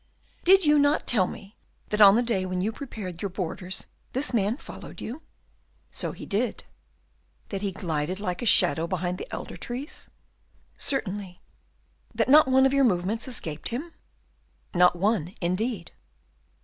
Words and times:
"Did 0.43 0.65
you 0.65 0.79
not 0.79 1.05
tell 1.05 1.27
me 1.27 1.55
that 1.89 2.01
on 2.01 2.15
the 2.15 2.23
day 2.23 2.43
when 2.43 2.59
you 2.59 2.71
prepared 2.71 3.21
your 3.21 3.29
borders 3.29 3.85
this 4.13 4.33
man 4.33 4.57
followed 4.57 4.99
you?" 4.99 5.21
"So 5.91 6.11
he 6.11 6.25
did." 6.25 6.63
"That 7.49 7.61
he 7.61 7.71
glided 7.71 8.19
like 8.19 8.41
a 8.41 8.47
shadow 8.47 8.87
behind 8.87 9.19
the 9.19 9.31
elder 9.31 9.57
trees?" 9.57 10.09
"Certainly." 10.75 11.39
"That 12.15 12.29
not 12.29 12.47
one 12.47 12.65
of 12.65 12.73
your 12.73 12.83
movements 12.83 13.27
escaped 13.27 13.69
him?" 13.69 13.93
"Not 14.73 14.95
one, 14.95 15.35
indeed." 15.39 15.91